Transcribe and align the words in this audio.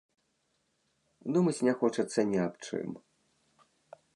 Думаць 1.35 1.63
не 1.67 1.73
хочацца 1.81 2.19
ні 2.31 2.37
аб 2.45 2.53
чым. 2.65 2.89